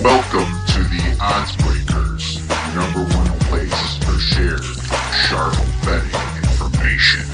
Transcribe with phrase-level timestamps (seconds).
[0.00, 2.38] Welcome to the Odds Breakers,
[2.76, 6.14] number one place for shared, sharp betting
[6.44, 7.24] information.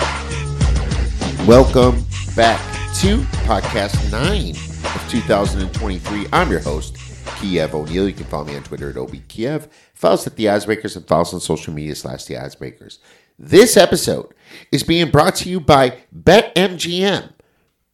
[1.47, 2.03] Welcome
[2.35, 2.61] back
[3.01, 4.57] to podcast nine
[4.97, 6.27] of 2023.
[6.33, 6.97] I'm your host,
[7.39, 8.09] Kiev O'Neil.
[8.09, 9.69] You can follow me on Twitter at OBKiev.
[9.93, 13.01] Follow us at The Oddsbreakers and follow us on social media slash The Oddsbreakers.
[13.39, 14.33] This episode
[14.71, 17.33] is being brought to you by BetMGM.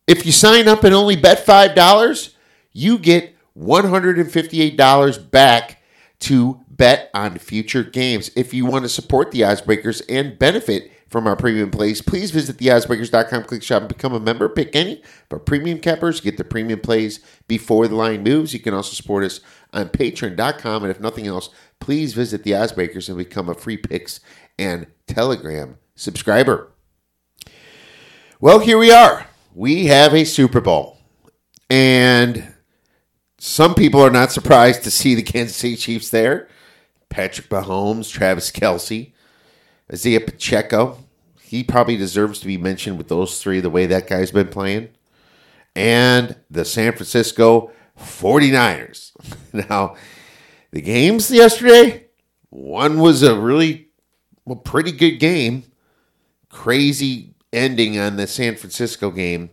[0.06, 2.34] If you sign up and only bet $5,
[2.72, 5.82] you get $158 back
[6.20, 8.30] to bet on future games.
[8.36, 12.58] If you want to support the Oddsbreakers and benefit from our premium plays, please visit
[12.58, 14.48] theoddsbreakers.com, click shop, and become a member.
[14.48, 18.52] Pick any, but premium cappers get the premium plays before the line moves.
[18.52, 19.40] You can also support us
[19.72, 20.82] on patreon.com.
[20.82, 21.50] And if nothing else,
[21.80, 24.20] please visit the Oddsbreakers and become a free picks
[24.58, 26.72] and Telegram subscriber.
[28.40, 29.26] Well, here we are.
[29.54, 30.98] We have a Super Bowl.
[31.68, 32.54] And
[33.38, 36.48] some people are not surprised to see the Kansas City Chiefs there.
[37.08, 39.12] Patrick Mahomes, Travis Kelce,
[39.92, 40.98] Isaiah Pacheco.
[41.42, 44.90] He probably deserves to be mentioned with those three, the way that guy's been playing.
[45.74, 49.12] And the San Francisco 49ers.
[49.68, 49.96] Now,
[50.70, 52.06] the games yesterday,
[52.50, 53.89] one was a really
[54.50, 55.62] well, pretty good game.
[56.48, 59.50] Crazy ending on the San Francisco game.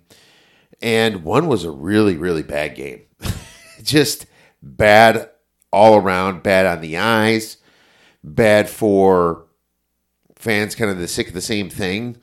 [0.81, 3.03] And one was a really, really bad game.
[3.83, 4.25] Just
[4.59, 5.29] bad
[5.71, 7.57] all around, bad on the eyes,
[8.23, 9.45] bad for
[10.35, 12.17] fans kind of the sick of the same thing,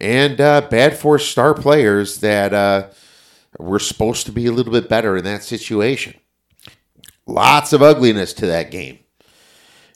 [0.00, 2.88] and uh, bad for star players that uh,
[3.58, 6.14] were supposed to be a little bit better in that situation.
[7.26, 8.98] Lots of ugliness to that game.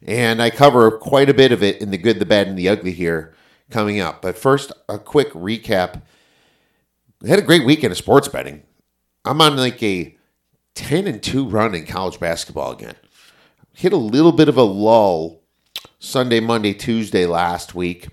[0.07, 2.69] And I cover quite a bit of it in the good, the bad, and the
[2.69, 3.35] ugly here
[3.71, 4.23] coming up.
[4.23, 6.03] But first, a quick recap.
[7.27, 8.63] Had a great weekend of sports betting.
[9.25, 10.17] I'm on like a
[10.75, 12.95] 10 and 2 run in college basketball again.
[13.73, 15.43] Hit a little bit of a lull
[15.99, 18.09] Sunday, Monday, Tuesday last week.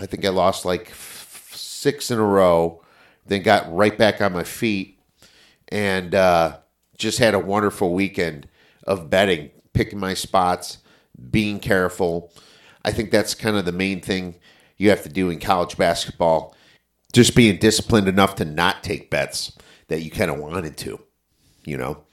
[0.00, 2.82] I think I lost like f- six in a row,
[3.26, 4.98] then got right back on my feet
[5.68, 6.58] and uh,
[6.98, 8.48] just had a wonderful weekend
[8.84, 10.78] of betting, picking my spots,
[11.30, 12.32] being careful.
[12.84, 14.36] I think that's kind of the main thing
[14.76, 16.54] you have to do in college basketball.
[17.12, 19.56] Just being disciplined enough to not take bets
[19.88, 21.00] that you kind of wanted to.
[21.64, 22.04] You know,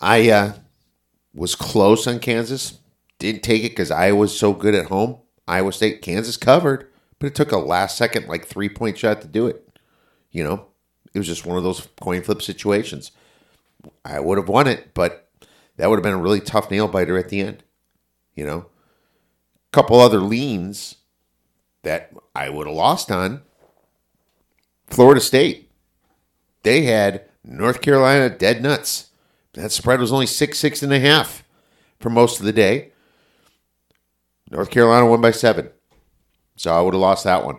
[0.00, 0.52] I uh,
[1.34, 2.78] was close on Kansas,
[3.18, 5.18] didn't take it because Iowa was so good at home.
[5.46, 9.28] Iowa State, Kansas covered, but it took a last second, like three point shot to
[9.28, 9.66] do it.
[10.30, 10.66] You know,
[11.12, 13.12] it was just one of those coin flip situations.
[14.04, 15.28] I would have won it, but
[15.76, 17.62] that would have been a really tough nail biter at the end.
[18.38, 20.94] You know, a couple other leans
[21.82, 23.42] that I would have lost on.
[24.86, 25.72] Florida State,
[26.62, 29.10] they had North Carolina dead nuts.
[29.54, 31.42] That spread was only six, six and a half
[31.98, 32.92] for most of the day.
[34.52, 35.70] North Carolina won by seven.
[36.54, 37.58] So I would have lost that one.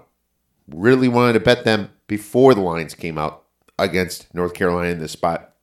[0.70, 3.44] Really wanted to bet them before the lines came out
[3.78, 5.56] against North Carolina in this spot.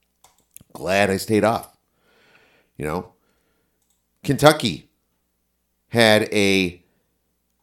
[0.74, 1.74] Glad I stayed off.
[2.76, 3.12] You know,
[4.22, 4.85] Kentucky
[5.88, 6.82] had a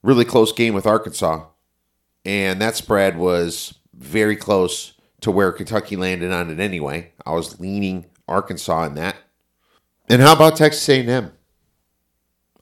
[0.01, 1.45] really close game with Arkansas,
[2.25, 7.12] and that spread was very close to where Kentucky landed on it anyway.
[7.25, 9.16] I was leaning Arkansas in that.
[10.09, 11.31] And how about Texas A&M?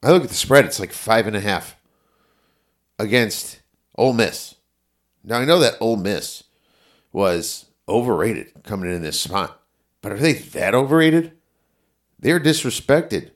[0.04, 1.76] I look at the spread; it's like five and a half
[2.98, 3.62] against
[3.96, 4.56] Ole Miss.
[5.24, 6.44] Now I know that Ole Miss
[7.12, 9.62] was overrated coming in this spot,
[10.02, 11.34] but are they that overrated?
[12.20, 13.31] They're disrespected,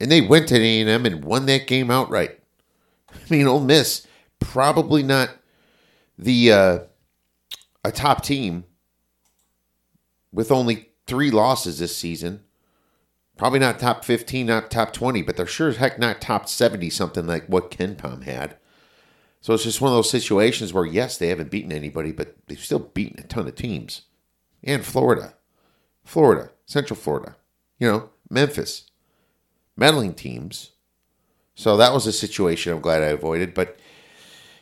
[0.00, 2.38] and they went to A&M and won that game outright.
[3.12, 4.06] I mean, Ole Miss
[4.38, 5.30] probably not
[6.18, 6.78] the uh,
[7.84, 8.64] a top team
[10.32, 12.42] with only three losses this season.
[13.36, 16.88] Probably not top 15, not top 20, but they're sure as heck not top 70,
[16.88, 18.56] something like what KenPom had.
[19.42, 22.58] So it's just one of those situations where, yes, they haven't beaten anybody, but they've
[22.58, 24.02] still beaten a ton of teams.
[24.64, 25.34] And Florida,
[26.02, 27.36] Florida, Central Florida,
[27.78, 28.85] you know, Memphis,
[29.76, 30.72] meddling teams.
[31.54, 33.54] So that was a situation I'm glad I avoided.
[33.54, 33.78] But,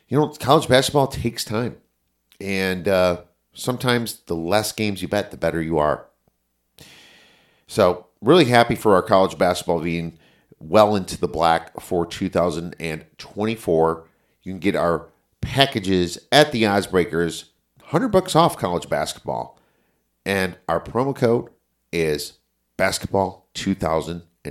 [0.08, 1.76] you know, college basketball takes time.
[2.40, 3.22] And uh,
[3.52, 6.06] sometimes the less games you bet, the better you are.
[7.66, 10.18] So, really happy for our college basketball being
[10.58, 14.08] well into the black for 2024.
[14.42, 15.08] You can get our
[15.40, 17.44] packages at the Oddsbreakers,
[17.80, 19.58] 100 bucks off college basketball.
[20.26, 21.50] And our promo code
[21.92, 22.34] is
[22.76, 23.48] basketball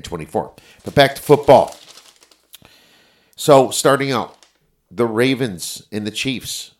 [0.01, 0.53] 2024.
[0.83, 1.75] But back to football.
[3.35, 4.37] So, starting out,
[4.89, 6.73] the Ravens and the Chiefs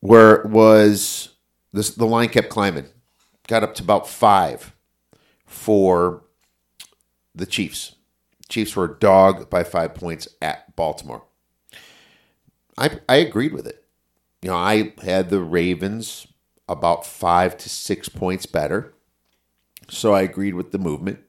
[0.00, 1.30] where was
[1.72, 2.86] this, the line kept climbing,
[3.46, 4.74] got up to about five
[5.46, 6.24] for
[7.34, 7.94] the Chiefs.
[8.48, 11.24] Chiefs were a dog by five points at Baltimore.
[12.76, 13.84] I I agreed with it.
[14.42, 16.26] You know, I had the Ravens
[16.68, 18.94] about five to six points better.
[19.90, 21.20] So I agreed with the movement.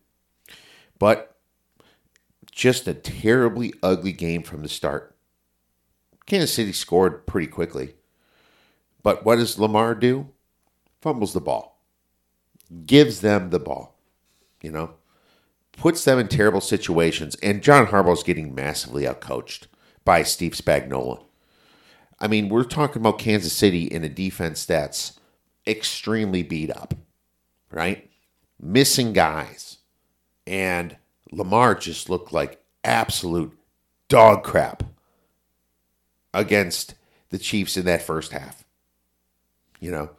[1.00, 1.38] But
[2.52, 5.16] just a terribly ugly game from the start.
[6.26, 7.96] Kansas City scored pretty quickly.
[9.02, 10.30] But what does Lamar do?
[11.02, 11.82] Fumbles the ball.
[12.86, 13.98] Gives them the ball.
[14.62, 14.94] You know?
[15.72, 17.36] Puts them in terrible situations.
[17.42, 19.68] And John Harbaugh's getting massively outcoached
[20.06, 21.24] by Steve Spagnuolo.
[22.20, 25.18] I mean, we're talking about Kansas City in a defense that's
[25.66, 26.94] extremely beat up,
[27.72, 28.10] right?
[28.60, 29.79] Missing guys.
[30.50, 30.98] And
[31.32, 33.56] Lamar just looked like absolute
[34.08, 34.82] dog crap
[36.34, 36.96] against
[37.30, 38.66] the Chiefs in that first half.
[39.80, 40.10] You know,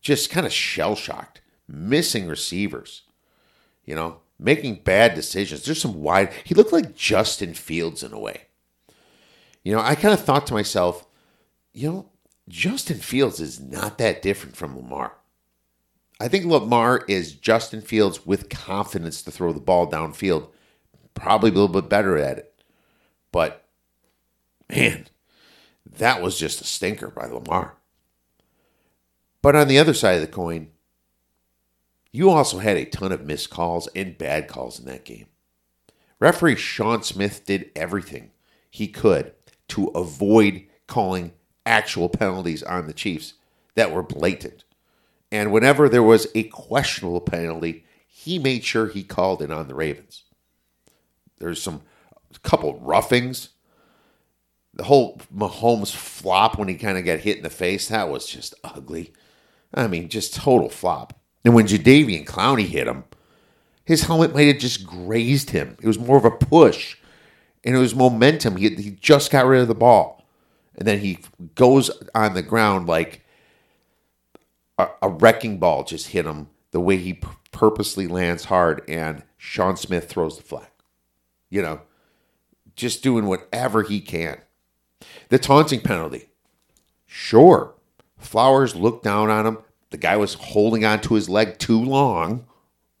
[0.00, 3.02] just kind of shell shocked, missing receivers,
[3.84, 5.62] you know, making bad decisions.
[5.62, 8.46] There's some wide, he looked like Justin Fields in a way.
[9.62, 11.06] You know, I kind of thought to myself,
[11.74, 12.08] you know,
[12.48, 15.12] Justin Fields is not that different from Lamar.
[16.20, 20.48] I think Lamar is Justin Fields with confidence to throw the ball downfield.
[21.14, 22.62] Probably a little bit better at it.
[23.32, 23.64] But
[24.68, 25.06] man,
[25.86, 27.76] that was just a stinker by Lamar.
[29.40, 30.68] But on the other side of the coin,
[32.12, 35.26] you also had a ton of missed calls and bad calls in that game.
[36.18, 38.30] Referee Sean Smith did everything
[38.70, 39.32] he could
[39.68, 41.32] to avoid calling
[41.64, 43.34] actual penalties on the Chiefs
[43.74, 44.64] that were blatant.
[45.32, 49.74] And whenever there was a questionable penalty, he made sure he called it on the
[49.74, 50.24] Ravens.
[51.38, 51.82] There's some
[52.42, 53.50] couple roughings.
[54.74, 58.26] The whole Mahomes flop when he kind of got hit in the face, that was
[58.26, 59.12] just ugly.
[59.74, 61.18] I mean, just total flop.
[61.44, 63.04] And when Jadeveon Clowney hit him,
[63.84, 65.76] his helmet might have just grazed him.
[65.80, 66.96] It was more of a push,
[67.64, 68.56] and it was momentum.
[68.56, 70.28] He, he just got rid of the ball,
[70.76, 71.18] and then he
[71.54, 73.19] goes on the ground like
[74.80, 76.48] a, a wrecking ball just hit him.
[76.72, 80.68] The way he p- purposely lands hard, and Sean Smith throws the flag.
[81.48, 81.80] You know,
[82.76, 84.38] just doing whatever he can.
[85.28, 86.30] The taunting penalty,
[87.06, 87.74] sure.
[88.18, 89.58] Flowers looked down on him.
[89.90, 92.46] The guy was holding on to his leg too long,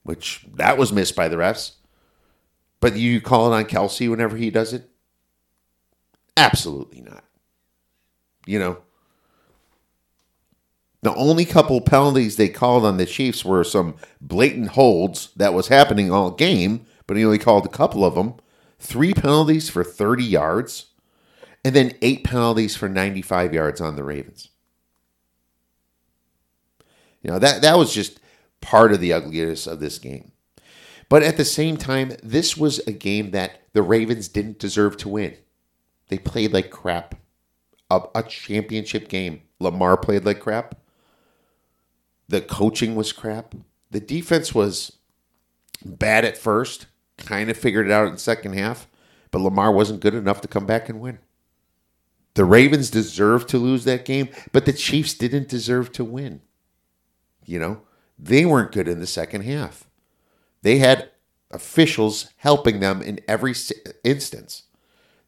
[0.02, 1.72] which that was missed by the refs.
[2.80, 4.88] But you call it on Kelce whenever he does it?
[6.36, 7.24] Absolutely not.
[8.46, 8.78] You know,
[11.02, 15.68] the only couple penalties they called on the Chiefs were some blatant holds that was
[15.68, 18.34] happening all game, but he only called a couple of them.
[18.78, 20.86] Three penalties for 30 yards,
[21.64, 24.48] and then eight penalties for 95 yards on the Ravens.
[27.22, 28.20] You know, that, that was just
[28.60, 30.32] part of the ugliness of this game.
[31.08, 35.08] But at the same time, this was a game that the Ravens didn't deserve to
[35.08, 35.36] win.
[36.08, 37.14] They played like crap.
[37.90, 39.42] A, a championship game.
[39.58, 40.76] Lamar played like crap.
[42.30, 43.56] The coaching was crap.
[43.90, 44.98] The defense was
[45.84, 46.86] bad at first,
[47.16, 48.86] kind of figured it out in the second half,
[49.32, 51.18] but Lamar wasn't good enough to come back and win.
[52.34, 56.40] The Ravens deserved to lose that game, but the Chiefs didn't deserve to win.
[57.44, 57.80] You know,
[58.16, 59.88] they weren't good in the second half.
[60.62, 61.10] They had
[61.50, 63.54] officials helping them in every
[64.04, 64.62] instance.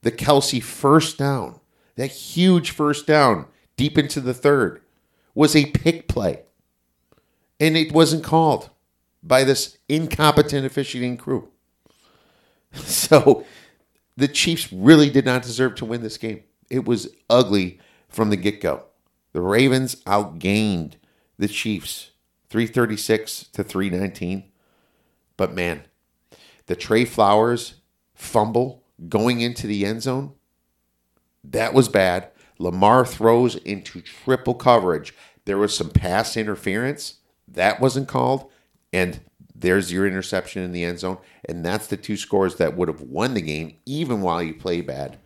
[0.02, 1.58] The Kelce first down,
[1.96, 4.82] that huge first down deep into the third,
[5.34, 6.42] was a pick play.
[7.62, 8.70] And it wasn't called
[9.22, 11.48] by this incompetent officiating crew.
[12.74, 13.44] So
[14.16, 16.42] the Chiefs really did not deserve to win this game.
[16.70, 17.78] It was ugly
[18.08, 18.86] from the get go.
[19.32, 20.94] The Ravens outgained
[21.38, 22.10] the Chiefs
[22.48, 24.50] 336 to 319.
[25.36, 25.82] But man,
[26.66, 27.74] the Trey Flowers
[28.14, 30.32] fumble going into the end zone,
[31.44, 32.30] that was bad.
[32.58, 35.14] Lamar throws into triple coverage.
[35.44, 37.18] There was some pass interference.
[37.52, 38.50] That wasn't called.
[38.92, 39.20] And
[39.54, 41.18] there's your interception in the end zone.
[41.44, 44.80] And that's the two scores that would have won the game, even while you play
[44.80, 45.18] bad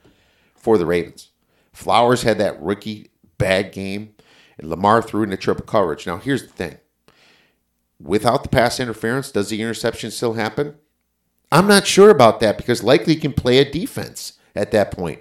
[0.54, 1.30] for the Ravens.
[1.72, 4.14] Flowers had that rookie bad game,
[4.58, 6.06] and Lamar threw into triple coverage.
[6.06, 6.78] Now, here's the thing
[8.00, 10.76] without the pass interference, does the interception still happen?
[11.52, 15.20] I'm not sure about that because likely he can play a defense at that point.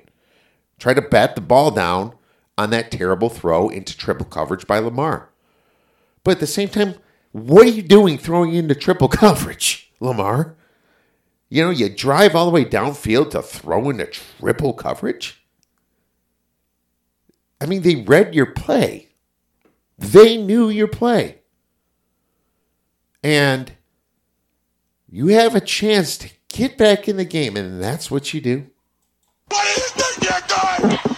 [0.80, 2.16] Try to bat the ball down
[2.58, 5.30] on that terrible throw into triple coverage by Lamar.
[6.26, 6.96] But at the same time,
[7.32, 10.58] what are you doing throwing into triple coverage, Lamar?
[11.48, 15.46] You know, you drive all the way downfield to throw into triple coverage?
[17.62, 19.10] I mean, they read your play.
[20.00, 21.42] They knew your play.
[23.24, 23.72] And
[25.08, 28.68] you have a chance to get back in the game, and that's what you do.
[29.52, 31.15] Think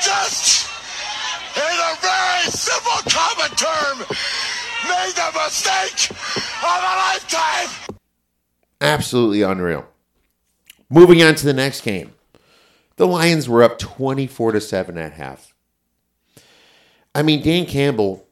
[0.00, 0.68] just,
[1.56, 3.98] in a very simple common term,
[4.88, 7.96] made the mistake of a lifetime.
[8.80, 9.86] Absolutely unreal.
[10.88, 12.12] Moving on to the next game.
[12.96, 15.54] The Lions were up 24 to 7 at half.
[17.14, 18.26] I mean, Dan Campbell,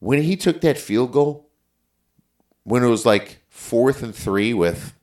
[0.00, 1.48] when he took that field goal,
[2.64, 4.94] when it was like fourth and three with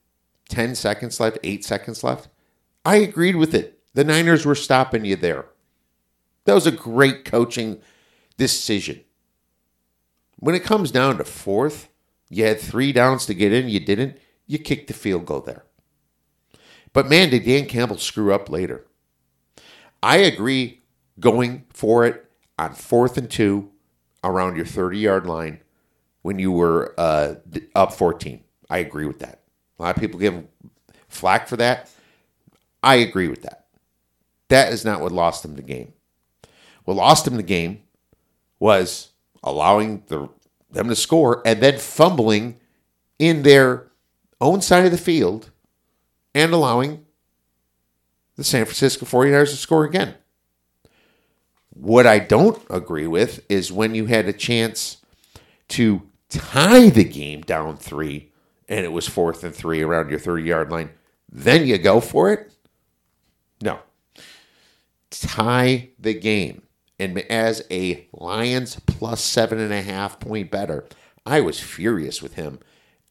[0.50, 2.28] 10 seconds left, eight seconds left,
[2.86, 3.80] I agreed with it.
[3.94, 5.46] The Niners were stopping you there.
[6.46, 7.82] That was a great coaching
[8.38, 9.02] decision.
[10.38, 11.90] When it comes down to fourth,
[12.30, 15.64] you had three downs to get in, you didn't, you kicked the field goal there.
[16.92, 18.86] But man, did Dan Campbell screw up later.
[20.02, 20.82] I agree
[21.20, 23.72] going for it on fourth and two
[24.24, 25.62] around your 30 yard line
[26.22, 27.36] when you were uh,
[27.76, 28.44] up 14.
[28.70, 29.42] I agree with that.
[29.78, 30.44] A lot of people give
[31.08, 31.90] flack for that.
[32.82, 33.68] I agree with that.
[34.50, 35.94] That is not what lost them the game.
[36.86, 37.84] What lost them the game
[38.60, 39.12] was
[39.44, 40.30] allowing the,
[40.72, 42.60] them to score and then fumbling
[43.20, 43.92] in their
[44.42, 45.52] own side of the field
[46.34, 47.06] and allowing
[48.36, 50.16] the San Francisco 49ers to score again.
[51.70, 54.98] What I don't agree with is when you had a chance
[55.70, 58.32] to tie the game down three
[58.68, 60.90] and it was fourth and three around your 30 yard line,
[61.32, 62.52] then you go for it.
[63.62, 63.80] No.
[65.10, 66.63] Tie the game.
[67.00, 70.86] And as a Lions plus seven and a half point better,
[71.26, 72.60] I was furious with him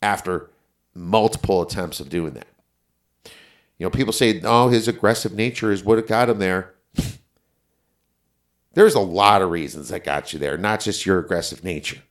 [0.00, 0.50] after
[0.94, 2.46] multiple attempts of doing that.
[3.78, 6.74] You know, people say, oh, his aggressive nature is what got him there.
[8.74, 12.02] There's a lot of reasons that got you there, not just your aggressive nature.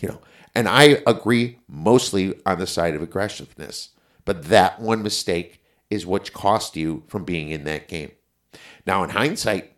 [0.00, 0.20] You know,
[0.54, 3.90] and I agree mostly on the side of aggressiveness.
[4.24, 8.12] But that one mistake is what cost you from being in that game.
[8.86, 9.72] Now, in hindsight,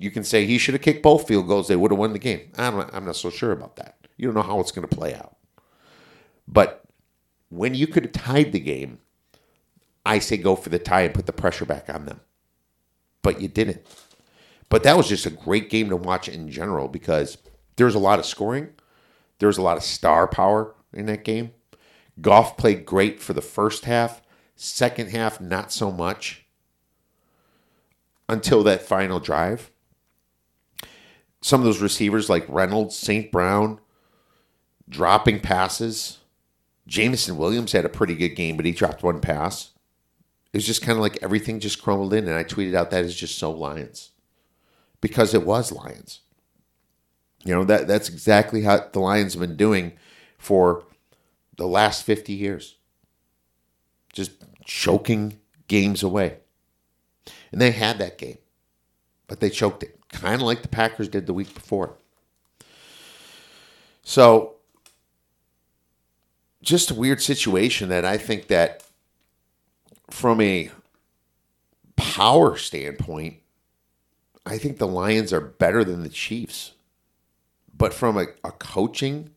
[0.00, 1.68] you can say he should have kicked both field goals.
[1.68, 2.50] They would have won the game.
[2.56, 3.98] I'm not, I'm not so sure about that.
[4.16, 5.36] You don't know how it's going to play out.
[6.48, 6.82] But
[7.50, 9.00] when you could have tied the game,
[10.06, 12.20] I say go for the tie and put the pressure back on them.
[13.20, 13.84] But you didn't.
[14.70, 17.36] But that was just a great game to watch in general because
[17.76, 18.70] there's a lot of scoring.
[19.38, 21.52] There's a lot of star power in that game.
[22.22, 24.22] Goff played great for the first half.
[24.56, 26.46] Second half, not so much
[28.30, 29.70] until that final drive.
[31.42, 33.32] Some of those receivers like Reynolds, St.
[33.32, 33.80] Brown,
[34.88, 36.18] dropping passes.
[36.86, 39.70] Jameson Williams had a pretty good game, but he dropped one pass.
[40.52, 43.04] It was just kind of like everything just crumbled in, and I tweeted out that
[43.04, 44.10] is just so Lions
[45.00, 46.20] because it was Lions.
[47.44, 49.92] You know that that's exactly how the Lions have been doing
[50.36, 50.84] for
[51.56, 52.76] the last fifty years,
[54.12, 54.32] just
[54.64, 56.38] choking games away.
[57.52, 58.38] And they had that game,
[59.28, 61.94] but they choked it, kind of like the Packers did the week before.
[64.02, 64.54] So,
[66.62, 68.82] just a weird situation that I think that
[70.10, 70.70] from a
[71.96, 73.36] power standpoint,
[74.44, 76.72] I think the Lions are better than the Chiefs.
[77.76, 79.30] But from a, a coaching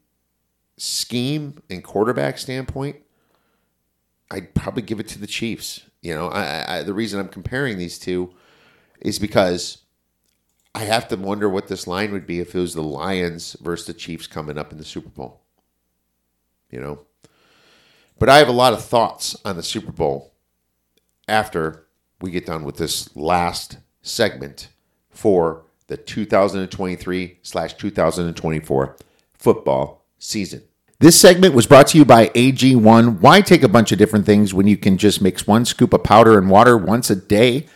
[0.78, 2.98] scheme and quarterback standpoint,
[4.32, 5.82] I'd probably give it to the Chiefs.
[6.02, 8.34] You know, I, I, the reason I'm comparing these two
[9.00, 9.83] is because
[10.76, 13.88] I have to wonder what this line would be if it was the Lions versus
[13.88, 15.42] the Chiefs coming up in the Super Bowl.
[16.72, 17.06] You know,
[18.18, 20.34] but I have a lot of thoughts on the Super Bowl
[21.28, 21.86] after
[22.20, 24.70] we get done with this last segment
[25.10, 28.98] for the 2023 slash 2024
[29.34, 30.64] football season.
[31.00, 33.20] This segment was brought to you by AG1.
[33.20, 36.04] Why take a bunch of different things when you can just mix one scoop of
[36.04, 37.68] powder and water once a day?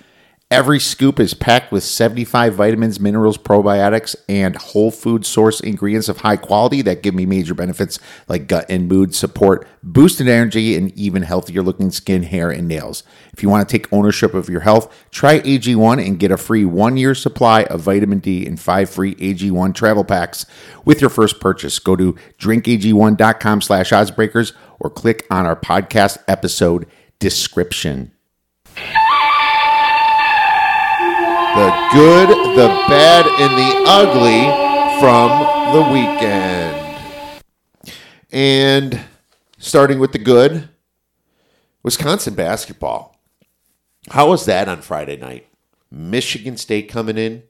[0.50, 6.20] Every scoop is packed with 75 vitamins, minerals, probiotics, and whole food source ingredients of
[6.20, 8.00] high quality that give me major benefits
[8.30, 13.04] like gut and mood support, boosted energy, and even healthier looking skin, hair, and nails.
[13.34, 16.64] If you want to take ownership of your health, try AG1 and get a free
[16.64, 20.46] one year supply of vitamin D and five free AG1 travel packs
[20.86, 21.78] with your first purchase.
[21.78, 26.88] Go to drinkag1.com slash oddsbreakers or click on our podcast episode
[27.20, 28.14] description.
[31.58, 34.46] The good, the bad, and the ugly
[35.00, 36.78] from the weekend.
[38.32, 39.02] And
[39.58, 40.70] starting with the good,
[41.82, 43.20] Wisconsin basketball.
[44.12, 45.48] How was that on Friday night?
[45.90, 47.42] Michigan State coming in.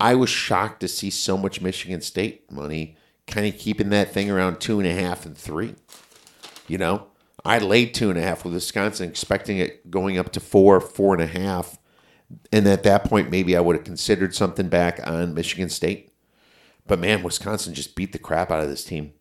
[0.00, 4.30] I was shocked to see so much Michigan State money kind of keeping that thing
[4.30, 5.74] around two and a half and three.
[6.66, 7.08] You know,
[7.44, 11.12] I laid two and a half with Wisconsin, expecting it going up to four, four
[11.12, 11.76] and a half.
[12.52, 16.12] And at that point, maybe I would have considered something back on Michigan State.
[16.86, 19.12] But man, Wisconsin just beat the crap out of this team,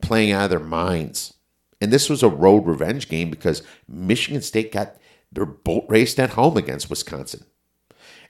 [0.00, 1.34] playing out of their minds.
[1.80, 4.96] And this was a road revenge game because Michigan State got
[5.30, 7.44] their boat raced at home against Wisconsin.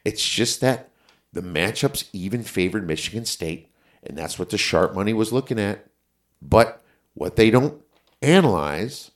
[0.04, 0.90] It's just that
[1.32, 3.70] the matchups even favored Michigan State,
[4.02, 5.86] and that's what the sharp money was looking at.
[6.40, 6.82] But
[7.14, 7.82] what they don't
[8.22, 9.10] analyze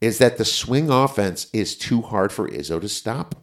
[0.00, 3.34] is that the swing offense is too hard for Izzo to stop.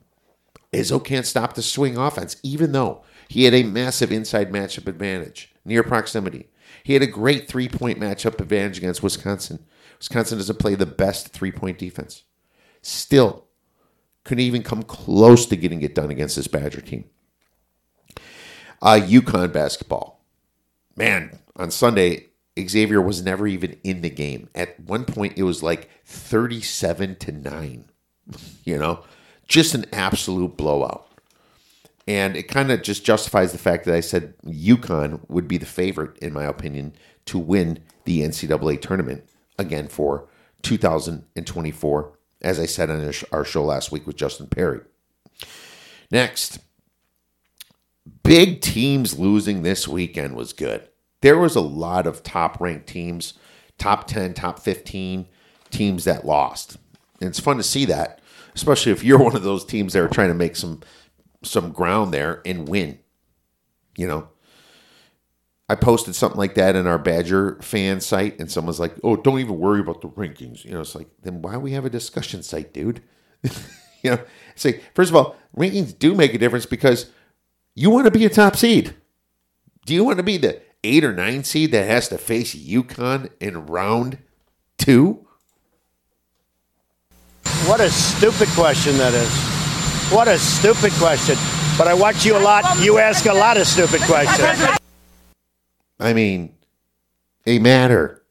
[0.74, 5.54] Izzo can't stop the swing offense, even though he had a massive inside matchup advantage,
[5.66, 6.48] near proximity.
[6.84, 9.66] He had a great three point matchup advantage against Wisconsin.
[9.98, 12.24] Wisconsin doesn't play the best three point defense.
[12.82, 13.46] Still,
[14.24, 17.06] couldn't even come close to getting it done against this Badger team.
[18.82, 20.24] Uh, UConn basketball.
[20.96, 22.28] Man, on Sunday,
[22.60, 24.50] Xavier was never even in the game.
[24.54, 27.86] At one point, it was like 37 to 9.
[28.66, 29.06] You know,
[29.48, 31.08] just an absolute blowout.
[32.08, 35.66] And it kind of just justifies the fact that I said UConn would be the
[35.66, 36.94] favorite, in my opinion,
[37.26, 39.28] to win the NCAA tournament
[39.60, 40.28] again for
[40.62, 44.80] 2024, as I said on our show last week with Justin Perry.
[46.10, 46.60] Next,
[48.24, 50.88] big teams losing this weekend was good.
[51.22, 53.34] There was a lot of top ranked teams,
[53.78, 55.28] top 10, top 15
[55.70, 56.78] teams that lost.
[57.20, 58.22] And it's fun to see that
[58.58, 60.82] especially if you're one of those teams that are trying to make some
[61.44, 63.00] some ground there and win.
[63.96, 64.30] You know,
[65.70, 69.40] I posted something like that in our Badger fan site, and someone's like, "Oh, don't
[69.40, 72.44] even worry about the rankings." You know, it's like, then why we have a discussion
[72.44, 73.02] site, dude?
[73.44, 74.20] you know,
[74.56, 77.12] say first of all, rankings do make a difference because
[77.76, 78.96] you want to be a top seed.
[79.86, 83.30] Do you want to be the eight or nine seed that has to face UConn
[83.40, 84.18] in round
[84.78, 85.27] two?
[87.66, 90.14] What a stupid question that is.
[90.14, 91.36] What a stupid question.
[91.78, 92.80] But I watch you a lot.
[92.80, 94.78] You ask a lot of stupid questions.
[96.00, 96.56] I mean,
[97.44, 98.24] they matter.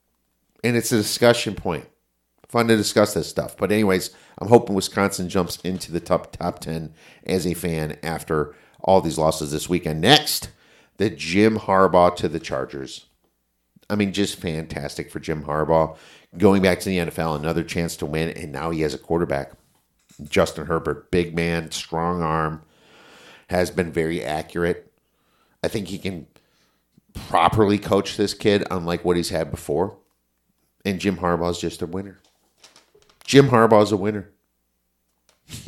[0.65, 1.87] And it's a discussion point.
[2.49, 3.57] Fun to discuss this stuff.
[3.57, 6.95] But, anyways, I'm hoping Wisconsin jumps into the top top 10
[7.27, 10.01] as a fan after all these losses this weekend.
[10.01, 10.49] Next,
[10.97, 13.07] the Jim Harbaugh to the Chargers.
[13.89, 15.97] I mean, just fantastic for Jim Harbaugh
[16.39, 19.53] going back to the NFL, another chance to win, and now he has a quarterback.
[20.25, 22.63] Justin Herbert, big man, strong arm,
[23.49, 24.93] has been very accurate.
[25.63, 26.27] I think he can
[27.15, 29.97] properly coach this kid, unlike what he's had before.
[30.85, 32.19] And Jim Harbaugh is just a winner.
[33.25, 34.31] Jim Harbaugh is a winner.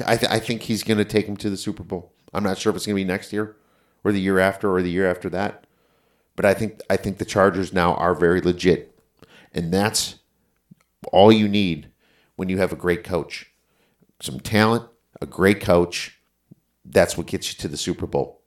[0.06, 2.12] I, th- I think he's going to take him to the Super Bowl.
[2.32, 3.56] I'm not sure if it's going to be next year
[4.04, 5.64] or the year after or the year after that.
[6.36, 8.96] But I think I think the Chargers now are very legit.
[9.52, 10.16] And that's
[11.12, 11.90] all you need
[12.36, 13.52] when you have a great coach.
[14.20, 14.88] Some talent,
[15.20, 16.20] a great coach.
[16.84, 18.42] That's what gets you to the Super Bowl.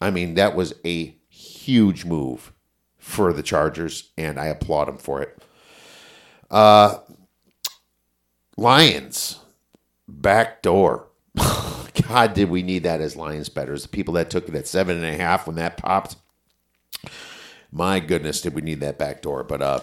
[0.00, 2.52] I mean, that was a huge move
[2.98, 5.42] for the Chargers, and I applaud them for it.
[6.50, 6.98] Uh,
[8.56, 9.38] Lions,
[10.08, 11.08] back door.
[12.08, 13.82] God, did we need that as Lions betters?
[13.82, 16.16] The people that took it at seven and a half when that popped.
[17.72, 19.44] My goodness, did we need that back door?
[19.44, 19.80] But uh,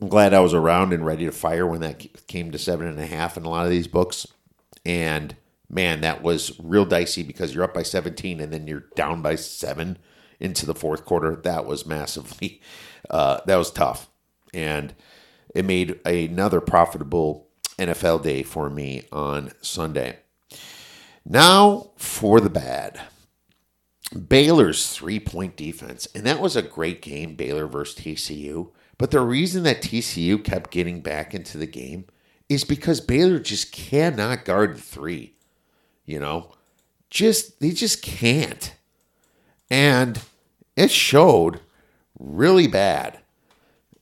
[0.00, 2.98] I'm glad I was around and ready to fire when that came to seven and
[2.98, 4.26] a half in a lot of these books.
[4.84, 5.36] And
[5.70, 9.36] man, that was real dicey because you're up by 17 and then you're down by
[9.36, 9.98] seven
[10.40, 11.36] into the fourth quarter.
[11.36, 12.60] That was massively,
[13.10, 14.08] uh, that was tough.
[14.52, 14.94] And
[15.54, 20.18] it made another profitable NFL day for me on Sunday.
[21.24, 23.00] Now for the bad.
[24.28, 26.06] Baylor's three point defense.
[26.14, 28.70] And that was a great game, Baylor versus TCU.
[28.98, 32.06] But the reason that TCU kept getting back into the game
[32.48, 35.34] is because Baylor just cannot guard the three.
[36.04, 36.52] You know,
[37.10, 38.74] just they just can't.
[39.70, 40.20] And
[40.76, 41.60] it showed
[42.18, 43.20] really bad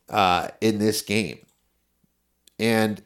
[0.08, 1.38] uh, in this game.
[2.58, 3.02] And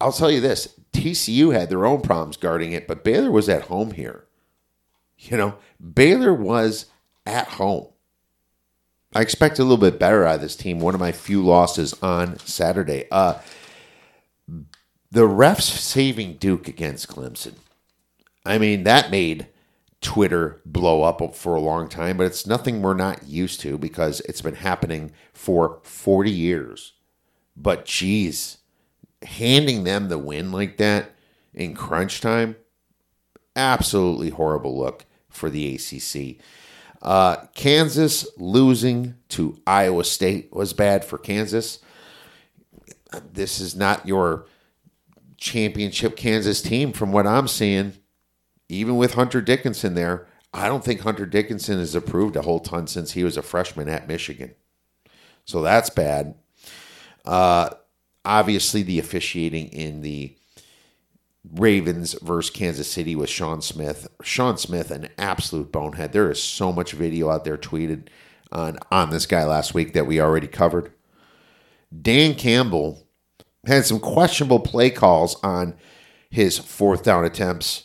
[0.00, 3.64] I'll tell you this TCU had their own problems guarding it, but Baylor was at
[3.64, 4.24] home here.
[5.18, 5.54] You know,
[5.94, 6.86] Baylor was
[7.24, 7.88] at home.
[9.16, 10.78] I expect a little bit better out of this team.
[10.78, 13.06] One of my few losses on Saturday.
[13.10, 13.38] Uh,
[15.10, 17.54] the refs saving Duke against Clemson.
[18.44, 19.46] I mean, that made
[20.02, 24.20] Twitter blow up for a long time, but it's nothing we're not used to because
[24.20, 26.92] it's been happening for 40 years.
[27.56, 28.58] But geez,
[29.22, 31.12] handing them the win like that
[31.54, 32.56] in crunch time,
[33.56, 36.36] absolutely horrible look for the ACC.
[37.02, 41.78] Uh, Kansas losing to Iowa State was bad for Kansas.
[43.32, 44.46] This is not your
[45.36, 47.94] championship Kansas team from what I'm seeing.
[48.68, 52.86] Even with Hunter Dickinson there, I don't think Hunter Dickinson has improved a whole ton
[52.86, 54.54] since he was a freshman at Michigan.
[55.44, 56.34] So that's bad.
[57.24, 57.70] Uh,
[58.24, 60.36] obviously, the officiating in the
[61.54, 64.08] Ravens versus Kansas City with Sean Smith.
[64.22, 66.12] Sean Smith, an absolute bonehead.
[66.12, 68.08] There is so much video out there tweeted
[68.52, 70.92] on, on this guy last week that we already covered.
[72.02, 73.06] Dan Campbell
[73.66, 75.74] had some questionable play calls on
[76.30, 77.84] his fourth down attempts.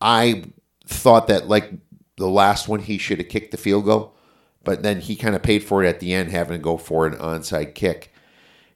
[0.00, 0.44] I
[0.86, 1.72] thought that, like
[2.16, 4.16] the last one, he should have kicked the field goal,
[4.62, 7.06] but then he kind of paid for it at the end, having to go for
[7.06, 8.12] an onside kick.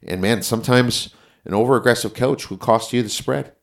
[0.05, 1.13] And man, sometimes
[1.45, 3.53] an over aggressive coach will cost you the spread.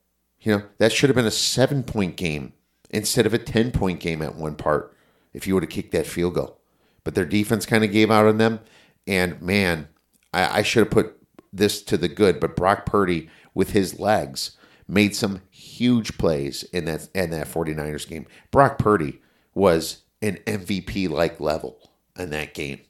[0.46, 2.52] You know, that should have been a seven point game
[2.90, 4.96] instead of a 10 point game at one part
[5.34, 6.60] if you would have kicked that field goal.
[7.02, 8.60] But their defense kind of gave out on them.
[9.08, 9.88] And man,
[10.32, 11.20] I, I should have put
[11.52, 14.56] this to the good, but Brock Purdy with his legs
[14.86, 18.26] made some huge plays in that in that 49ers game.
[18.52, 19.20] Brock Purdy
[19.52, 22.82] was an MVP like level in that game.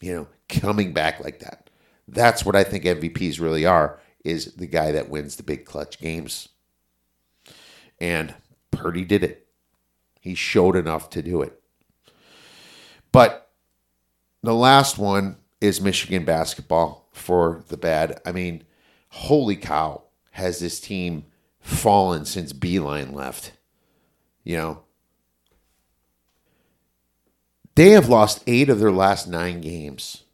[0.00, 1.68] You know, coming back like that.
[2.08, 5.98] That's what I think MVPs really are is the guy that wins the big clutch
[5.98, 6.48] games.
[8.04, 8.34] And
[8.70, 9.46] Purdy did it.
[10.20, 11.58] He showed enough to do it.
[13.12, 13.50] But
[14.42, 18.20] the last one is Michigan basketball for the bad.
[18.26, 18.64] I mean,
[19.08, 21.24] holy cow, has this team
[21.60, 23.52] fallen since Beilein left?
[24.42, 24.82] You know,
[27.74, 30.24] they have lost eight of their last nine games.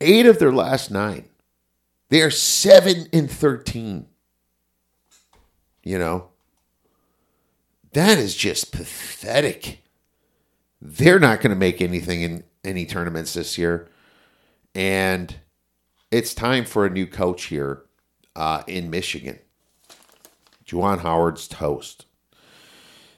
[0.00, 1.28] Eight of their last nine.
[2.08, 4.06] They are seven and 13.
[5.82, 6.28] You know,
[7.92, 9.82] that is just pathetic.
[10.80, 13.88] They're not going to make anything in any tournaments this year.
[14.74, 15.34] And
[16.10, 17.82] it's time for a new coach here
[18.36, 19.38] uh, in Michigan.
[20.64, 22.06] Juwan Howard's toast.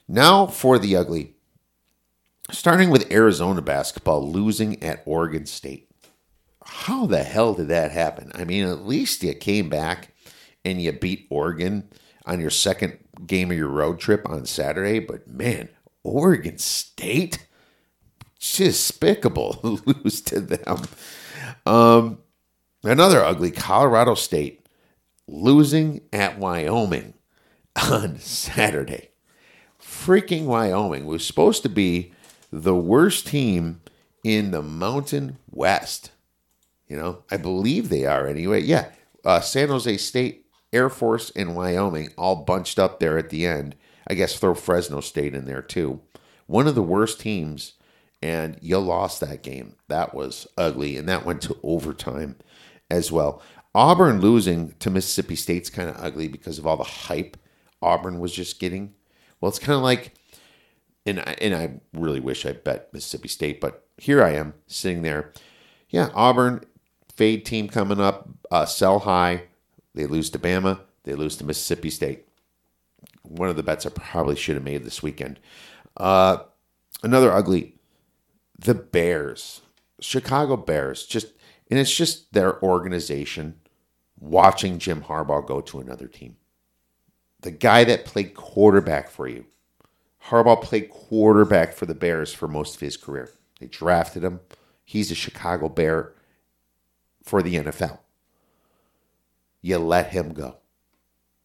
[0.07, 1.33] Now for the ugly.
[2.51, 5.89] Starting with Arizona basketball losing at Oregon State.
[6.63, 8.31] How the hell did that happen?
[8.35, 10.13] I mean, at least you came back
[10.63, 11.89] and you beat Oregon
[12.25, 15.69] on your second game of your road trip on Saturday, but man,
[16.03, 17.47] Oregon State,
[18.39, 20.83] despicable lose to them.
[21.65, 22.19] Um,
[22.83, 24.65] another ugly Colorado State
[25.27, 27.13] losing at Wyoming
[27.89, 29.09] on Saturday.
[29.81, 32.13] Freaking Wyoming was supposed to be
[32.51, 33.81] the worst team
[34.23, 36.11] in the Mountain West.
[36.87, 38.61] You know, I believe they are anyway.
[38.61, 38.89] Yeah,
[39.23, 40.44] uh, San Jose State,
[40.75, 43.75] Air Force, and Wyoming all bunched up there at the end.
[44.07, 46.01] I guess throw Fresno State in there too.
[46.45, 47.73] One of the worst teams,
[48.21, 49.75] and you lost that game.
[49.87, 52.35] That was ugly, and that went to overtime
[52.91, 53.41] as well.
[53.73, 57.37] Auburn losing to Mississippi State's kind of ugly because of all the hype
[57.81, 58.93] Auburn was just getting.
[59.39, 60.13] Well, it's kind of like,
[61.05, 65.01] and I, and I really wish I bet Mississippi State, but here I am sitting
[65.01, 65.33] there.
[65.89, 66.63] Yeah, Auburn
[67.15, 69.43] fade team coming up, uh, sell high.
[69.95, 70.81] They lose to Bama.
[71.03, 72.27] They lose to Mississippi State.
[73.23, 75.39] One of the bets I probably should have made this weekend.
[75.97, 76.39] Uh,
[77.01, 77.75] another ugly,
[78.59, 79.61] the Bears,
[79.99, 81.05] Chicago Bears.
[81.05, 81.27] Just
[81.69, 83.55] and it's just their organization
[84.19, 86.35] watching Jim Harbaugh go to another team.
[87.41, 89.45] The guy that played quarterback for you,
[90.25, 93.31] Harbaugh played quarterback for the Bears for most of his career.
[93.59, 94.41] They drafted him.
[94.83, 96.13] He's a Chicago Bear
[97.23, 97.99] for the NFL.
[99.65, 100.57] You let him go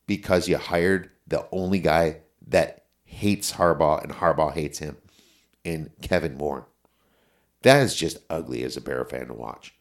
[0.06, 4.98] because you hired the only guy that hates Harbaugh and Harbaugh hates him
[5.64, 6.68] in Kevin Moore.
[7.62, 9.74] That is just ugly as a Bear fan to watch.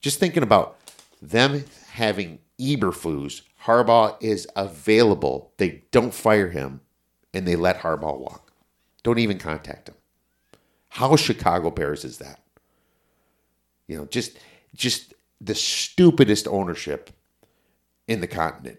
[0.00, 0.76] Just thinking about
[1.22, 5.52] them having Eberflus, Harbaugh is available.
[5.56, 6.80] They don't fire him
[7.32, 8.50] and they let Harbaugh walk.
[9.04, 9.96] Don't even contact him.
[10.88, 12.40] How Chicago Bears is that?
[13.86, 14.36] You know, just
[14.74, 17.10] just the stupidest ownership
[18.08, 18.78] in the continent.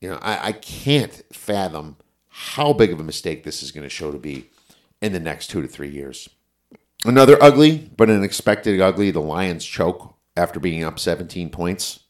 [0.00, 1.96] You know, I, I can't fathom
[2.28, 4.50] how big of a mistake this is going to show to be
[5.00, 6.28] in the next two to three years.
[7.04, 12.00] Another ugly, but an expected ugly, the Lions choke after being up 17 points.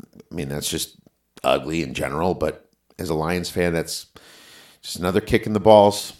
[0.00, 0.96] I mean, that's just
[1.44, 4.06] ugly in general, but as a Lions fan, that's
[4.80, 6.14] just another kick in the balls.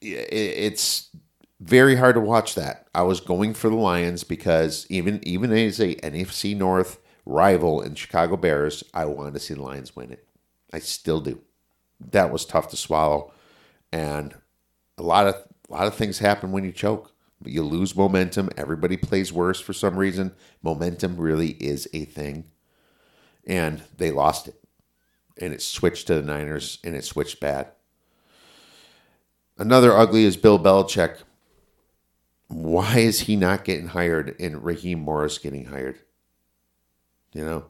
[0.00, 1.08] It's
[1.60, 2.88] very hard to watch that.
[2.94, 7.94] I was going for the Lions because even even as a NFC North rival in
[7.94, 10.26] Chicago Bears, I wanted to see the Lions win it.
[10.72, 11.42] I still do.
[12.00, 13.32] That was tough to swallow,
[13.92, 14.34] and
[14.96, 15.34] a lot of
[15.68, 17.12] a lot of things happen when you choke.
[17.44, 18.50] You lose momentum.
[18.56, 20.32] Everybody plays worse for some reason.
[20.62, 22.44] Momentum really is a thing,
[23.46, 24.56] and they lost it,
[25.40, 27.68] and it switched to the Niners, and it switched bad.
[29.58, 31.18] Another ugly is Bill Belichick.
[32.46, 35.98] Why is he not getting hired and Raheem Morris getting hired?
[37.32, 37.64] You know,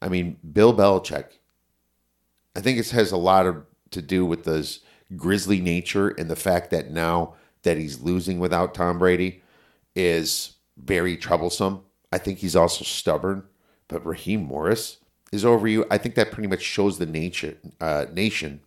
[0.00, 1.26] I mean, Bill Belichick.
[2.54, 4.80] I think it has a lot of to do with this
[5.16, 9.42] grisly nature and the fact that now that he's losing without Tom Brady
[9.94, 11.82] is very troublesome.
[12.12, 13.44] I think he's also stubborn.
[13.88, 14.98] But Raheem Morris
[15.32, 15.84] is over you.
[15.90, 18.60] I think that pretty much shows the nature uh, nation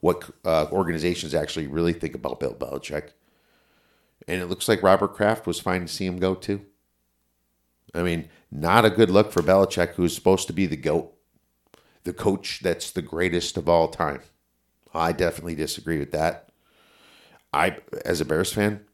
[0.00, 3.10] what uh, organizations actually really think about Bill Belichick.
[4.26, 6.62] And it looks like Robert Kraft was fine to see him go too.
[7.94, 11.12] I mean, not a good look for Belichick, who's supposed to be the GOAT,
[12.04, 14.22] the coach that's the greatest of all time.
[14.94, 16.50] I definitely disagree with that.
[17.52, 18.84] I, as a Bears fan,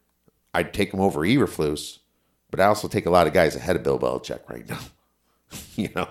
[0.53, 1.99] I'd take him over Eberflus,
[2.51, 4.79] but I also take a lot of guys ahead of Bill Belichick right now.
[5.75, 6.09] you know,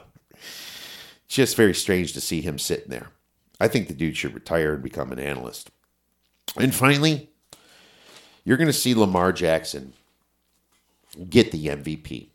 [1.27, 3.09] just very strange to see him sitting there.
[3.61, 5.70] I think the dude should retire and become an analyst.
[6.57, 7.31] And finally,
[8.44, 9.92] you're going to see Lamar Jackson
[11.29, 12.29] get the MVP.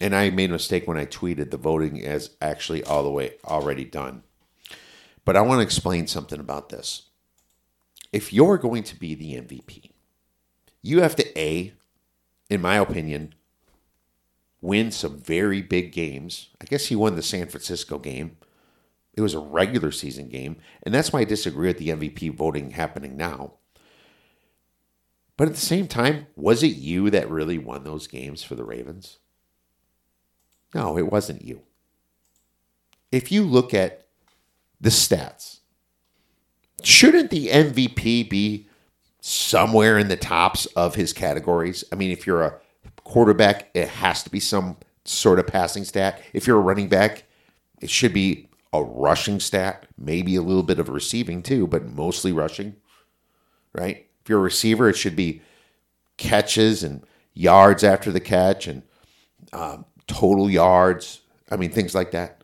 [0.00, 3.34] And I made a mistake when I tweeted the voting is actually all the way
[3.44, 4.24] already done.
[5.24, 7.10] But I want to explain something about this.
[8.12, 9.90] If you're going to be the MVP,
[10.82, 11.72] you have to A,
[12.50, 13.34] in my opinion,
[14.60, 16.48] win some very big games.
[16.60, 18.36] I guess he won the San Francisco game.
[19.14, 20.56] It was a regular season game.
[20.82, 23.54] And that's why I disagree with the MVP voting happening now.
[25.36, 28.64] But at the same time, was it you that really won those games for the
[28.64, 29.18] Ravens?
[30.74, 31.62] No, it wasn't you.
[33.12, 34.06] If you look at
[34.80, 35.60] the stats,
[36.82, 38.66] shouldn't the MVP be
[39.20, 41.84] somewhere in the tops of his categories?
[41.92, 42.58] I mean, if you're a
[43.04, 46.20] quarterback, it has to be some sort of passing stat.
[46.32, 47.24] If you're a running back,
[47.80, 52.32] it should be a rushing stat, maybe a little bit of receiving too, but mostly
[52.32, 52.74] rushing,
[53.72, 54.06] right?
[54.22, 55.42] If you're a receiver, it should be
[56.16, 58.82] catches and yards after the catch and
[59.52, 61.20] um, total yards.
[61.50, 62.42] I mean, things like that.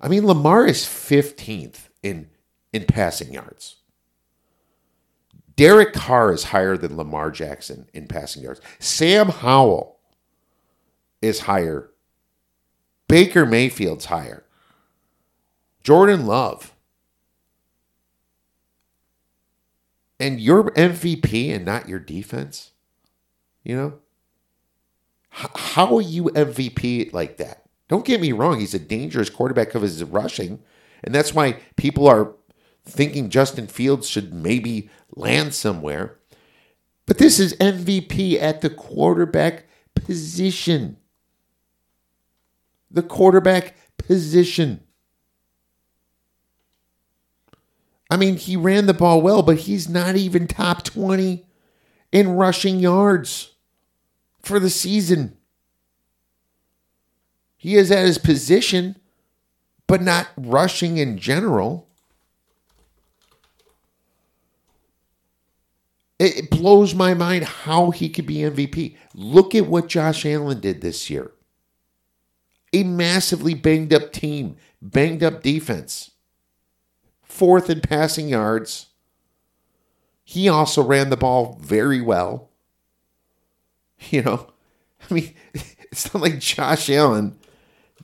[0.00, 2.28] I mean, Lamar is 15th in
[2.72, 3.76] in passing yards.
[5.56, 8.60] Derek Carr is higher than Lamar Jackson in passing yards.
[8.80, 9.98] Sam Howell
[11.22, 11.90] is higher.
[13.06, 14.44] Baker Mayfield's higher.
[15.82, 16.74] Jordan Love.
[20.18, 22.72] And your MVP and not your defense?
[23.62, 23.98] You know?
[25.34, 27.64] How are you MVP like that?
[27.88, 30.62] Don't get me wrong, he's a dangerous quarterback because his rushing.
[31.02, 32.34] And that's why people are
[32.84, 36.18] thinking Justin Fields should maybe land somewhere.
[37.04, 40.98] But this is MVP at the quarterback position.
[42.88, 44.84] The quarterback position.
[48.08, 51.44] I mean, he ran the ball well, but he's not even top 20
[52.12, 53.53] in rushing yards
[54.44, 55.36] for the season.
[57.56, 58.96] He is at his position,
[59.86, 61.88] but not rushing in general.
[66.18, 68.96] It blows my mind how he could be MVP.
[69.14, 71.32] Look at what Josh Allen did this year.
[72.72, 76.12] A massively banged up team, banged up defense,
[77.22, 78.86] fourth in passing yards.
[80.22, 82.50] He also ran the ball very well.
[84.10, 84.52] You know,
[85.10, 87.38] I mean, it's not like Josh Allen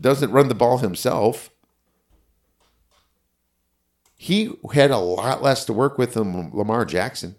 [0.01, 1.51] doesn't run the ball himself.
[4.17, 7.37] He had a lot less to work with than Lamar Jackson.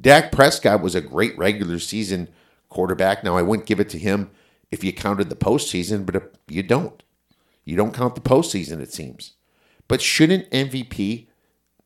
[0.00, 2.28] Dak Prescott was a great regular season
[2.68, 3.24] quarterback.
[3.24, 4.30] Now, I wouldn't give it to him
[4.70, 7.02] if you counted the postseason, but you don't.
[7.64, 9.32] You don't count the postseason, it seems.
[9.88, 11.28] But shouldn't MVP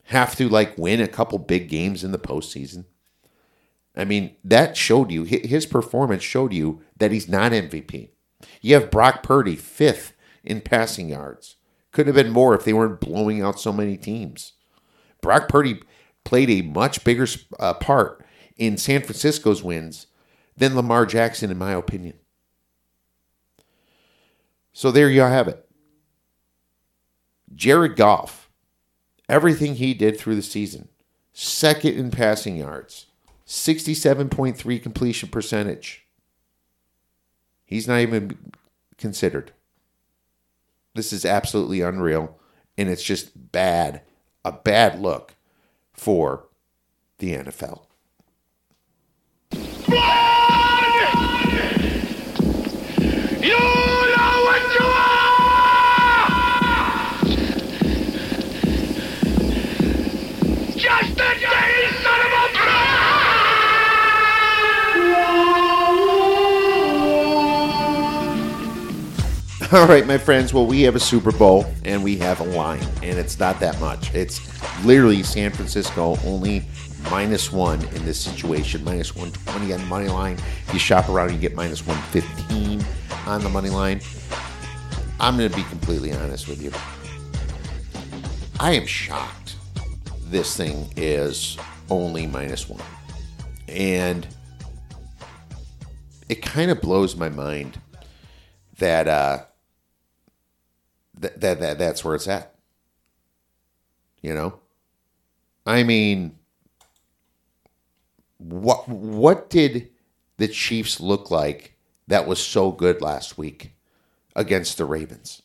[0.05, 2.87] have to like win a couple big games in the postseason?
[3.99, 8.11] I mean, that showed you, his performance showed you that he's not MVP.
[8.61, 11.57] You have Brock Purdy, fifth in passing yards.
[11.91, 14.53] Could have been more if they weren't blowing out so many teams.
[15.21, 15.83] Brock Purdy
[16.25, 17.27] played a much bigger
[17.59, 18.25] uh, part
[18.57, 20.07] in San Francisco's wins
[20.57, 22.15] than Lamar Jackson, in my opinion.
[24.73, 25.69] So there you have it.
[27.53, 28.49] Jared Goff,
[29.29, 30.89] everything he did through the season,
[31.33, 33.08] second in passing yards,
[33.49, 36.07] 67.3 completion percentage.
[37.65, 38.37] He's not even
[38.99, 39.53] considered.
[40.95, 42.39] This is absolutely unreal,
[42.77, 44.03] and it's just bad,
[44.45, 45.35] a bad look
[45.95, 46.47] for
[47.19, 47.85] the NFL.
[53.41, 53.78] You
[69.73, 70.55] All right, my friends.
[70.55, 73.79] Well, we have a Super Bowl and we have a line, and it's not that
[73.79, 74.15] much.
[74.15, 74.41] It's
[74.83, 76.65] literally San Francisco only
[77.11, 80.39] minus one in this situation, minus 120 on the money line.
[80.73, 82.83] You shop around, you get minus 115
[83.27, 84.01] on the money line.
[85.21, 86.73] I'm going to be completely honest with you.
[88.59, 89.57] I am shocked
[90.31, 91.59] this thing is
[91.91, 92.83] only minus one.
[93.69, 94.27] And
[96.31, 97.79] it kind of blows my mind
[98.79, 99.41] that uh
[101.21, 102.55] that, that that that's where it's at.
[104.23, 104.61] You know?
[105.67, 106.37] I mean
[108.39, 109.91] what what did
[110.37, 111.75] the Chiefs look like
[112.07, 113.73] that was so good last week
[114.37, 115.43] against the Ravens?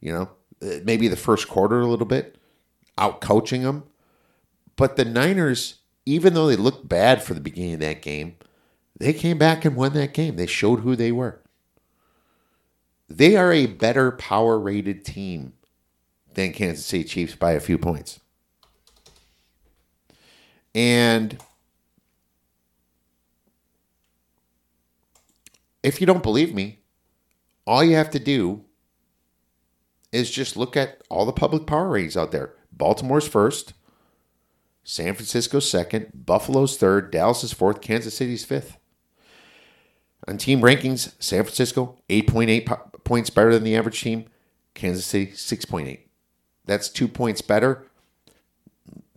[0.00, 0.30] You know,
[0.62, 2.36] Uh, maybe the first quarter a little bit,
[2.98, 3.84] out coaching them.
[4.76, 8.36] But the Niners, even though they looked bad for the beginning of that game,
[8.98, 10.36] they came back and won that game.
[10.36, 11.41] They showed who they were.
[13.16, 15.52] They are a better power rated team
[16.32, 18.20] than Kansas City Chiefs by a few points.
[20.74, 21.36] And
[25.82, 26.78] if you don't believe me,
[27.66, 28.64] all you have to do
[30.10, 32.54] is just look at all the public power ratings out there.
[32.72, 33.74] Baltimore's first,
[34.84, 38.78] San Francisco's second, Buffalo's third, Dallas is fourth, Kansas City's fifth.
[40.28, 44.26] On team rankings, San Francisco 8.8 po- points better than the average team,
[44.74, 46.00] Kansas City 6.8.
[46.64, 47.86] That's 2 points better.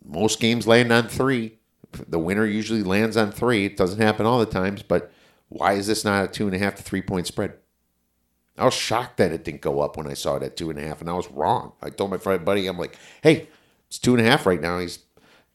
[0.03, 1.57] Most games land on 3.
[2.07, 3.65] The winner usually lands on 3.
[3.65, 5.11] It doesn't happen all the times, but
[5.49, 7.53] why is this not a two and a half to 3 point spread?
[8.57, 10.79] I was shocked that it didn't go up when I saw it at two and
[10.79, 11.73] a half, and I was wrong.
[11.81, 13.49] I told my friend buddy, I'm like, "Hey,
[13.87, 14.99] it's two and a half right now." He's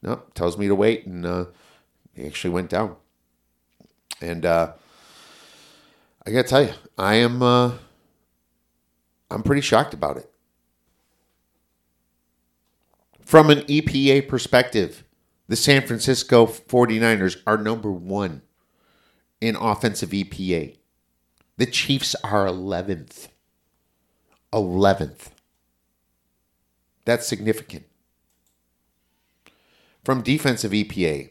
[0.02, 1.46] no, tells me to wait, and uh,
[2.14, 2.96] he actually went down.
[4.20, 4.74] And uh,
[6.26, 7.72] I gotta tell you, I am, uh,
[9.30, 10.30] I'm pretty shocked about it.
[13.24, 15.04] From an EPA perspective,
[15.48, 18.42] the San Francisco 49ers are number one
[19.40, 20.76] in offensive EPA.
[21.56, 23.28] The Chiefs are 11th.
[24.52, 25.30] 11th.
[27.04, 27.86] That's significant.
[30.04, 31.30] From defensive EPA,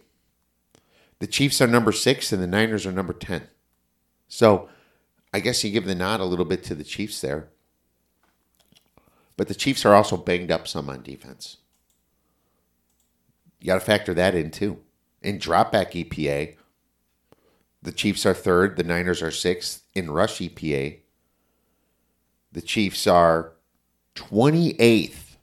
[1.19, 3.47] the Chiefs are number six and the Niners are number 10.
[4.27, 4.69] So
[5.33, 7.49] I guess you give the nod a little bit to the Chiefs there.
[9.37, 11.57] But the Chiefs are also banged up some on defense.
[13.59, 14.79] You got to factor that in too.
[15.21, 16.55] In dropback EPA,
[17.81, 19.83] the Chiefs are third, the Niners are sixth.
[19.93, 20.99] In rush EPA,
[22.51, 23.53] the Chiefs are
[24.15, 25.35] 28th,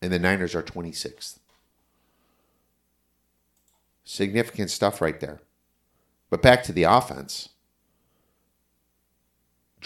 [0.00, 1.38] and the Niners are 26th.
[4.04, 5.40] Significant stuff right there.
[6.30, 7.48] But back to the offense.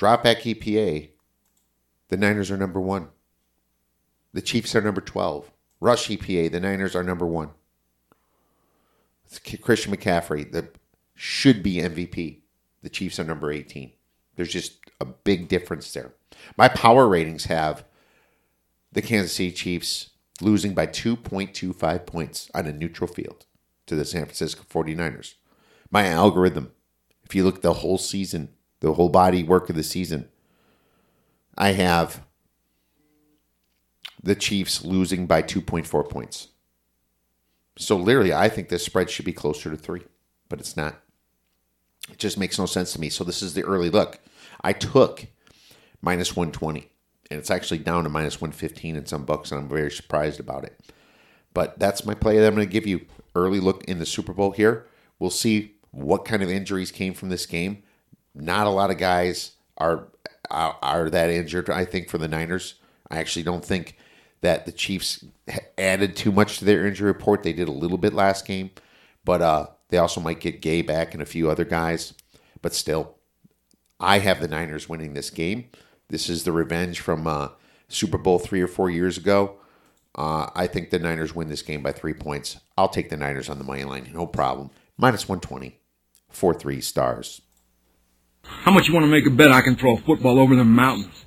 [0.01, 1.11] Dropback EPA,
[2.09, 3.09] the Niners are number one.
[4.33, 5.51] The Chiefs are number 12.
[5.79, 7.51] Rush EPA, the Niners are number one.
[9.27, 10.69] It's Christian McCaffrey, the
[11.15, 12.39] should be MVP.
[12.83, 13.93] The Chiefs are number 18.
[14.37, 16.15] There's just a big difference there.
[16.57, 17.85] My power ratings have
[18.91, 20.11] the Kansas City Chiefs
[20.41, 23.45] losing by 2.25 points on a neutral field
[23.85, 25.35] to the San Francisco 49ers.
[25.91, 26.73] My algorithm,
[27.23, 30.29] if you look the whole season, the whole body work of the season,
[31.57, 32.25] I have
[34.23, 36.49] the Chiefs losing by 2.4 points.
[37.79, 40.03] So literally, I think this spread should be closer to three,
[40.49, 41.01] but it's not.
[42.11, 43.09] It just makes no sense to me.
[43.09, 44.21] So this is the early look.
[44.63, 45.27] I took
[46.03, 46.91] minus 120,
[47.31, 50.65] and it's actually down to minus 115 in some books, and I'm very surprised about
[50.65, 50.79] it.
[51.55, 53.07] But that's my play that I'm going to give you.
[53.35, 54.87] Early look in the Super Bowl here.
[55.19, 57.83] We'll see what kind of injuries came from this game.
[58.35, 60.09] Not a lot of guys are
[60.51, 61.71] are, that injured.
[61.71, 62.75] I think for the Niners,
[63.09, 63.97] I actually don't think
[64.41, 65.25] that the Chiefs
[65.79, 67.43] added too much to their injury report.
[67.43, 68.71] They did a little bit last game,
[69.25, 72.15] but uh, they also might get Gay back and a few other guys.
[72.63, 73.17] But still,
[73.99, 75.71] I have the Niners winning this game.
[76.09, 77.51] This is the revenge from uh,
[77.89, 79.57] Super Bowl three or four years ago.
[80.15, 82.59] Uh, I think the Niners win this game by three points.
[82.77, 84.71] I'll take the Niners on the money line, no problem.
[84.99, 85.79] Minus 120,
[86.29, 87.43] 4 3 stars.
[88.63, 90.65] How much you want to make a bet I can throw a football over the
[90.65, 91.25] mountains?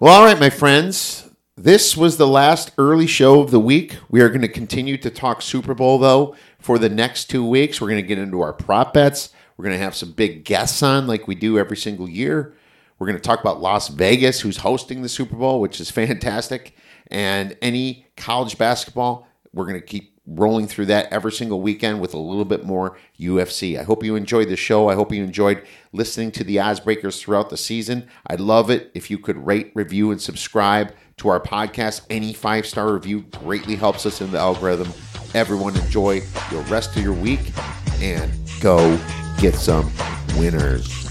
[0.00, 1.28] Well, all right, my friends.
[1.56, 3.96] This was the last early show of the week.
[4.08, 7.80] We are going to continue to talk Super Bowl, though, for the next two weeks.
[7.80, 9.30] We're going to get into our prop bets.
[9.56, 12.54] We're going to have some big guests on, like we do every single year.
[12.98, 16.76] We're going to talk about Las Vegas, who's hosting the Super Bowl, which is fantastic,
[17.08, 19.26] and any college basketball.
[19.52, 22.98] We're going to keep rolling through that every single weekend with a little bit more
[23.18, 23.78] UFC.
[23.78, 24.88] I hope you enjoyed the show.
[24.88, 25.62] I hope you enjoyed
[25.92, 28.06] listening to the Oddsbreakers throughout the season.
[28.26, 32.02] I'd love it if you could rate, review, and subscribe to our podcast.
[32.10, 34.92] Any five star review greatly helps us in the algorithm.
[35.34, 37.52] Everyone enjoy the rest of your week
[38.00, 38.98] and go
[39.38, 39.90] get some
[40.36, 41.08] winners.